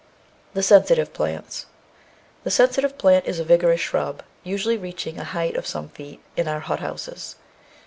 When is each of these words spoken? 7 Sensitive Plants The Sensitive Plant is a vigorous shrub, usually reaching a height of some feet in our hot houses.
7 0.53 0.63
Sensitive 0.63 1.13
Plants 1.13 1.67
The 2.43 2.49
Sensitive 2.49 2.97
Plant 2.97 3.27
is 3.27 3.37
a 3.39 3.43
vigorous 3.43 3.81
shrub, 3.81 4.23
usually 4.43 4.75
reaching 4.79 5.19
a 5.19 5.23
height 5.23 5.55
of 5.55 5.67
some 5.67 5.89
feet 5.89 6.19
in 6.35 6.47
our 6.47 6.61
hot 6.61 6.79
houses. 6.79 7.35